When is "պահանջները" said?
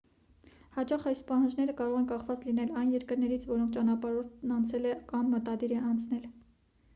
1.27-1.75